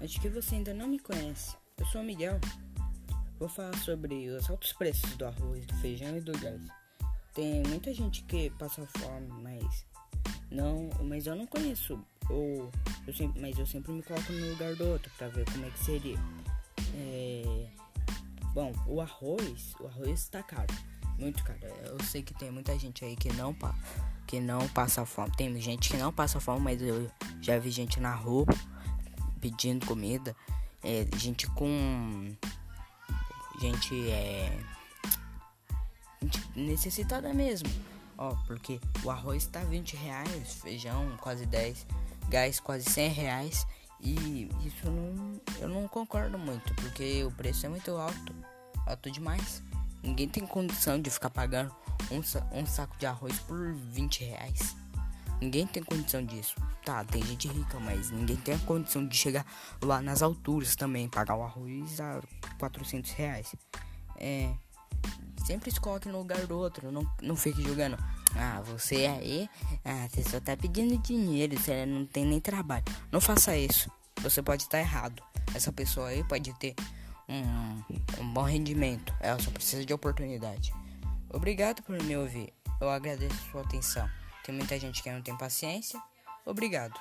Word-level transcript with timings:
Acho 0.00 0.20
que 0.20 0.28
você 0.28 0.54
ainda 0.54 0.72
não 0.72 0.86
me 0.86 0.98
conhece. 0.98 1.56
Eu 1.76 1.86
sou 1.86 2.00
o 2.00 2.04
Miguel. 2.04 2.38
Vou 3.38 3.48
falar 3.48 3.76
sobre 3.78 4.28
os 4.28 4.48
altos 4.48 4.72
preços 4.72 5.16
do 5.16 5.26
arroz, 5.26 5.66
do 5.66 5.74
feijão 5.76 6.16
e 6.16 6.20
do 6.20 6.32
gás. 6.38 6.60
Tem 7.34 7.62
muita 7.66 7.92
gente 7.92 8.22
que 8.24 8.48
passa 8.50 8.86
fome, 8.98 9.28
mas 9.42 9.84
não, 10.50 10.88
mas 11.02 11.26
eu 11.26 11.34
não 11.34 11.46
conheço. 11.46 11.98
Ou 12.30 12.70
eu 13.06 13.14
sempre, 13.14 13.40
mas 13.40 13.58
eu 13.58 13.66
sempre 13.66 13.92
me 13.92 14.02
coloco 14.02 14.32
no 14.32 14.50
lugar 14.50 14.74
do 14.76 14.86
outro 14.88 15.10
para 15.18 15.28
ver 15.28 15.44
como 15.50 15.66
é 15.66 15.70
que 15.70 15.78
seria. 15.80 16.18
É, 16.94 17.66
bom, 18.52 18.72
o 18.86 19.00
arroz, 19.00 19.74
o 19.80 19.86
arroz 19.86 20.20
está 20.20 20.42
caro, 20.42 20.72
muito 21.18 21.42
caro. 21.42 21.58
Eu 21.86 22.02
sei 22.04 22.22
que 22.22 22.32
tem 22.34 22.50
muita 22.50 22.78
gente 22.78 23.04
aí 23.04 23.16
que 23.16 23.32
não 23.32 23.54
que 24.26 24.40
não 24.40 24.66
passa 24.68 25.04
fome. 25.04 25.32
Tem 25.36 25.60
gente 25.60 25.90
que 25.90 25.96
não 25.96 26.12
passa 26.12 26.38
fome, 26.38 26.60
mas 26.60 26.80
eu 26.80 27.10
já 27.40 27.58
vi 27.58 27.70
gente 27.70 27.98
na 28.00 28.14
rua 28.14 28.46
pedindo 29.44 29.84
comida. 29.84 30.34
É, 30.82 31.06
gente 31.18 31.46
com. 31.48 32.34
Gente 33.60 34.10
é. 34.10 34.58
Gente 36.22 36.42
necessitada 36.56 37.34
mesmo. 37.34 37.68
Ó, 38.16 38.34
porque 38.46 38.80
o 39.02 39.10
arroz 39.10 39.44
tá 39.46 39.60
20 39.60 39.96
reais, 39.96 40.60
feijão 40.62 41.14
quase 41.20 41.44
10, 41.44 41.86
gás 42.28 42.58
quase 42.58 42.90
100 42.90 43.08
reais. 43.10 43.66
E 44.00 44.48
isso 44.64 44.90
não, 44.90 45.40
eu 45.60 45.68
não 45.68 45.88
concordo 45.88 46.38
muito, 46.38 46.74
porque 46.76 47.22
o 47.24 47.30
preço 47.30 47.66
é 47.66 47.68
muito 47.68 47.90
alto, 47.92 48.34
alto 48.86 49.10
demais. 49.10 49.62
Ninguém 50.02 50.28
tem 50.28 50.46
condição 50.46 51.00
de 51.00 51.10
ficar 51.10 51.30
pagando 51.30 51.74
um, 52.10 52.20
um 52.58 52.66
saco 52.66 52.96
de 52.98 53.06
arroz 53.06 53.38
por 53.40 53.74
20 53.74 54.24
reais. 54.24 54.76
Ninguém 55.44 55.66
tem 55.66 55.82
condição 55.82 56.24
disso. 56.24 56.54
Tá, 56.86 57.04
tem 57.04 57.22
gente 57.22 57.48
rica, 57.48 57.78
mas 57.78 58.10
ninguém 58.10 58.34
tem 58.36 58.54
a 58.54 58.58
condição 58.60 59.06
de 59.06 59.14
chegar 59.14 59.44
lá 59.82 60.00
nas 60.00 60.22
alturas 60.22 60.74
também, 60.74 61.06
pagar 61.06 61.36
o 61.36 61.42
arroz 61.42 62.00
a 62.00 62.22
400 62.58 63.10
reais. 63.10 63.54
É. 64.16 64.54
Sempre 65.44 65.70
se 65.70 65.78
coloque 65.78 66.08
no 66.08 66.16
lugar 66.16 66.46
do 66.46 66.56
outro, 66.56 66.90
não, 66.90 67.06
não 67.20 67.36
fique 67.36 67.62
jogando. 67.62 67.98
Ah, 68.34 68.62
você 68.64 69.04
aí, 69.04 69.50
ah, 69.84 70.08
você 70.08 70.22
só 70.22 70.40
tá 70.40 70.56
pedindo 70.56 70.96
dinheiro, 70.96 71.60
você 71.60 71.84
não 71.84 72.06
tem 72.06 72.24
nem 72.24 72.40
trabalho. 72.40 72.84
Não 73.12 73.20
faça 73.20 73.54
isso. 73.54 73.90
Você 74.22 74.40
pode 74.40 74.62
estar 74.62 74.78
errado. 74.78 75.22
Essa 75.54 75.70
pessoa 75.70 76.08
aí 76.08 76.24
pode 76.24 76.54
ter 76.54 76.74
um, 77.28 78.22
um 78.22 78.32
bom 78.32 78.44
rendimento. 78.44 79.12
Ela 79.20 79.38
só 79.38 79.50
precisa 79.50 79.84
de 79.84 79.92
oportunidade. 79.92 80.72
Obrigado 81.28 81.82
por 81.82 82.02
me 82.02 82.16
ouvir. 82.16 82.50
Eu 82.80 82.88
agradeço 82.88 83.36
sua 83.50 83.60
atenção. 83.60 84.08
Tem 84.44 84.54
muita 84.54 84.78
gente 84.78 85.02
que 85.02 85.10
não 85.10 85.22
tem 85.22 85.36
paciência. 85.36 86.00
Obrigado. 86.44 87.00